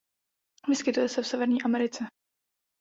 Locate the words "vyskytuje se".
0.69-1.21